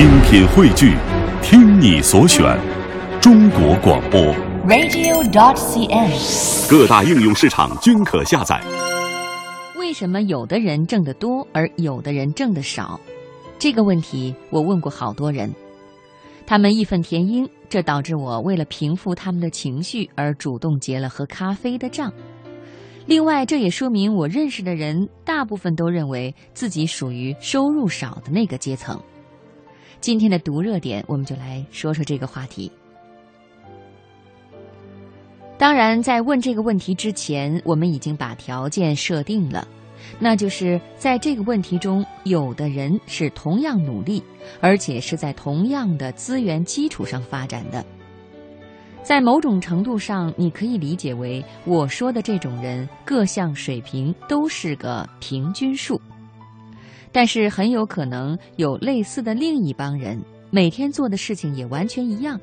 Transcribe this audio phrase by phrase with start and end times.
[0.00, 0.96] 精品汇聚，
[1.42, 2.58] 听你所选，
[3.20, 4.18] 中国广播。
[4.66, 6.70] radio.dot.cn，。
[6.70, 8.58] 各大应用市场均可下载。
[9.76, 12.98] 为什么有的人挣得多，而有的人挣得少？
[13.58, 15.54] 这个问题我问过好多人，
[16.46, 22.10] 他们义愤填膺，这导致我为了平复他们的情绪而主动结了喝咖啡的账。
[23.04, 28.98] 另外，这也说明我认识的人大部分都认为自己属于收入少的那个阶层。
[30.00, 32.72] 今天的读热点，我们就来说说这个话题。
[35.58, 39.68] 当然，在问这个问题之前，我们已经把条件设定了，
[40.18, 44.22] 那就是在这个问题中，有的人是同样努力，
[44.62, 47.84] 而且是在同样的资源基础上发展的。
[49.02, 56.00] 在某种程度上，你可以理解为我说的这种人各项水平都是个平均数。
[57.12, 62.40] 但是很有可能有类似的另一帮人，每天做的事情也完全一样，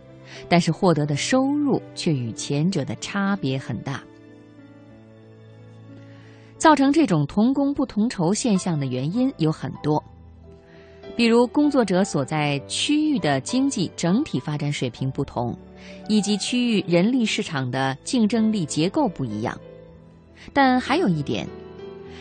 [0.49, 4.03] 但是获得的收入却与前者的差别很大。
[6.58, 10.03] 造成这种同工不同酬现象的原因有很多，
[11.16, 15.58] 比如工作者所在区域的经济整体发展水平不同，
[16.09, 19.58] 以及区域人力市场的竞争力结构不一样。
[20.52, 21.47] 但还有一点。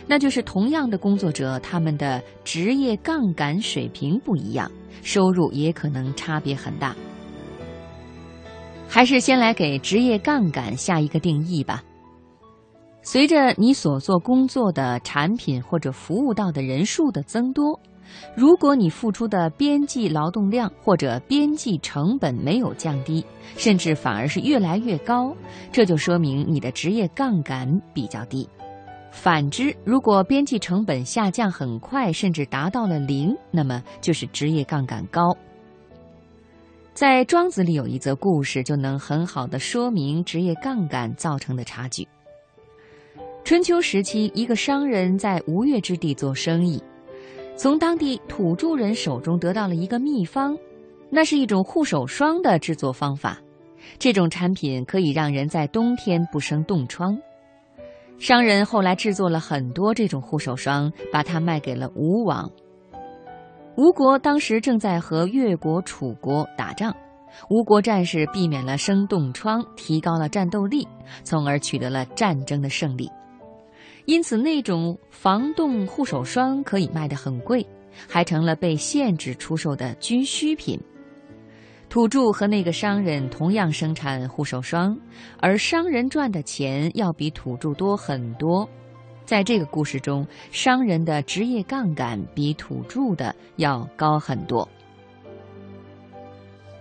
[0.07, 4.71] 那就是同样的工作者，他们的职业杠杆水平不一样，
[5.03, 6.95] 收入也可能差别很大。
[8.87, 11.83] 还是先来给职业杠杆下一个定义吧。
[13.01, 17.79] 随着你所做工作的产品或者服务到的人数的增多，
[18.35, 23.25] 如果你付出的边际劳动量或者边际成本没有降低，
[23.57, 25.33] 甚至反而是越来越高，
[25.71, 28.47] 这就说明你的职业杠杆比较低。
[29.11, 35.35] 反之，如果边际成本下降很快，甚至达到了零，那么就是职业杠杆高。
[36.93, 42.07] 在《庄子》里有一则故事，就能很好的说明职业杠杆造成的差距。
[43.43, 46.81] 春秋时期，一个商人在吴越之地做生意，
[47.55, 50.57] 从当地土著人手中得到了一个秘方，
[51.09, 53.39] 那是一种护手霜的制作方法。
[53.99, 57.17] 这种产品可以让人在冬天不生冻疮。
[58.19, 62.49] 商人后来制作了很多这种护手霜，把它卖给了吴王。
[63.75, 66.95] 吴国当时正在和越国、楚国打仗，
[67.49, 70.87] 吴国战士避免了生冻疮，提高了战斗力，
[71.23, 73.07] 从而取得了战争的胜利。
[74.05, 77.63] 因此，那种防冻护手霜可以卖得很贵，
[78.09, 80.79] 还成了被限制出售的军需品。
[81.97, 84.95] 土著和那个商人同样生产护手霜，
[85.39, 88.69] 而商人赚的钱要比土著多很多。
[89.25, 94.69] 在这个故事中，商人的职业杠杆比土著的要高很多。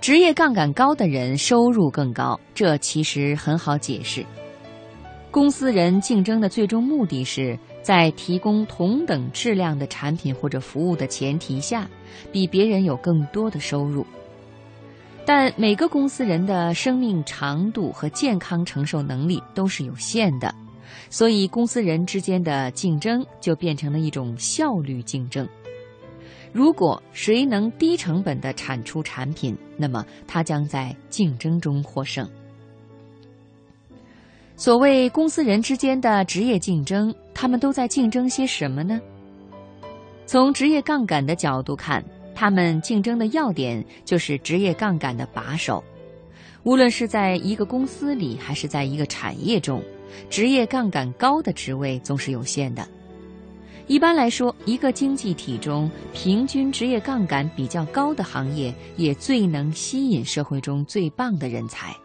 [0.03, 4.23] 职业杠杆高的人收入更高，这其实很好解释。
[5.31, 11.89] 公司人竞争的最终目的是在提供同等质量的产品或者服务的前提下，
[12.31, 14.05] 比别人有更多的收入。
[15.27, 20.55] 但每个公司人的生命长度和健康承受能力都是有限的，
[21.11, 25.47] 所以公司人之间的竞争就变成了一种效率竞争。
[26.53, 32.27] 如果谁能低成本的产出产品，那么他将在竞争中获胜。
[34.55, 39.01] 所谓公司人之间的职业竞争，他们都在竞争些什么呢？
[40.25, 42.03] 从职业杠杆的角度看。
[42.37, 45.83] 他们竞争的要点就是职业杠杆的把手，
[46.65, 49.83] 无论是在一个公司里还是在一个产业中，
[50.29, 52.87] 职业杠杆高的职位总是有限的。
[53.87, 61.97] 一般来说，一个经济体中平均职业杠杆比较高的行业，也最能吸引社会中最棒的人才。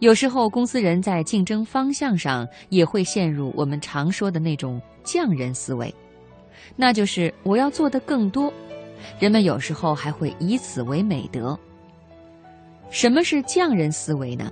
[0.00, 5.94] 有时候，公司人在竞争方向上也会陷入我们常说的那种匠人思维。
[6.76, 8.52] 那就是我要做的更多，
[9.18, 11.58] 人们有时候还会以此为美德。
[12.90, 14.50] 什么是匠人思维呢？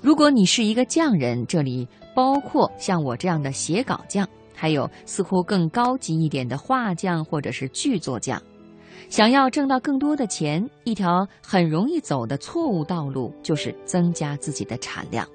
[0.00, 8.40] 如果你是一个匠人，这里包括像我这样的写稿匠，还有似乎更高级一点的画匠或者是剧作匠。
[9.08, 15.26] 想要挣到更多的钱，一条很容易走的错误道路就是增加自己的产量。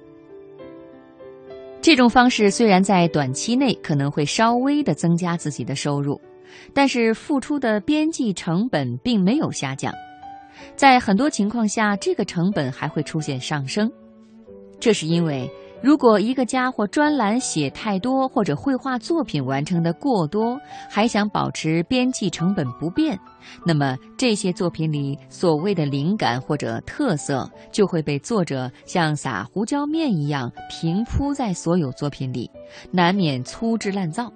[1.84, 6.18] 这种方式虽然在短期内可能会稍微的增加自己的收入，
[6.72, 9.92] 但是付出的边际成本并没有下降，
[10.76, 13.92] 在很多情况下，这个成本还会出现上升。
[14.80, 15.46] 这是因为
[15.82, 23.18] 如果一个家伙专栏写太多，或者绘画作品完成的过多，还想保持编辑成本不变，
[23.66, 32.50] 那么这些作品里所谓的灵感或者特色，就会被作者像撒胡椒面一样平铺在所有作品里，
[32.90, 34.32] 难免粗制滥造，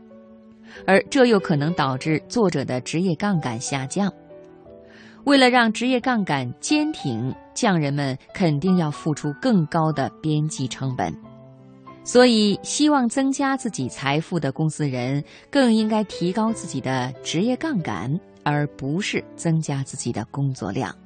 [0.86, 4.12] 而这又可能导致作者的职业杠杆下降。
[5.24, 11.10] 为了让职业杠杆坚挺，匠人们肯定要付出更高的编辑成本。
[12.08, 20.96] 所以，希望增加自己财富的公司人更应该提高自己的职业杠杆，而不是增加自己的工作量。